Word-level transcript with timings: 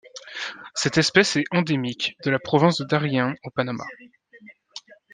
Cette 0.73 0.97
espèce 0.97 1.35
est 1.35 1.43
endémique 1.51 2.17
de 2.25 2.31
la 2.31 2.39
province 2.39 2.79
de 2.79 2.85
Darién 2.85 3.35
au 3.43 3.51
Panama. 3.51 3.83